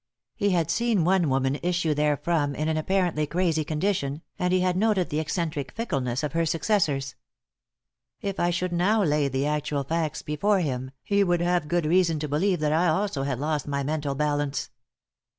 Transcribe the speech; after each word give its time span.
He 0.35 0.49
had 0.49 0.71
seen 0.71 1.03
one 1.05 1.29
woman 1.29 1.59
issue 1.61 1.93
therefrom 1.93 2.55
in 2.55 2.67
an 2.67 2.75
apparently 2.75 3.27
crazy 3.27 3.63
condition, 3.63 4.23
and 4.39 4.51
he 4.51 4.61
had 4.61 4.75
noted 4.75 5.11
the 5.11 5.19
eccentric 5.19 5.71
fickleness 5.73 6.23
of 6.23 6.33
her 6.33 6.43
successors. 6.43 7.13
If 8.19 8.39
I 8.39 8.49
should 8.49 8.73
now 8.73 9.03
lay 9.03 9.27
the 9.27 9.45
actual 9.45 9.83
facts 9.83 10.23
before 10.23 10.61
him, 10.61 10.89
he 11.03 11.23
would 11.23 11.41
have 11.41 11.67
good 11.67 11.85
reason 11.85 12.17
to 12.17 12.27
believe 12.27 12.61
that 12.61 12.73
I 12.73 12.87
also 12.87 13.21
had 13.21 13.37
lost 13.39 13.67
my 13.67 13.83
mental 13.83 14.15
balance. 14.15 14.71